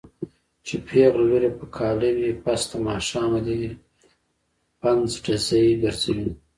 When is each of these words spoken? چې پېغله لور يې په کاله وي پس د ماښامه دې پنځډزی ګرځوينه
چې 0.65 0.75
پېغله 0.87 1.23
لور 1.29 1.43
يې 1.47 1.51
په 1.59 1.65
کاله 1.77 2.09
وي 2.17 2.31
پس 2.43 2.61
د 2.71 2.73
ماښامه 2.87 3.39
دې 3.47 3.57
پنځډزی 4.81 5.65
ګرځوينه 5.83 6.31